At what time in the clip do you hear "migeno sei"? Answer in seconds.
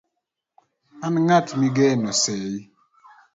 1.61-2.51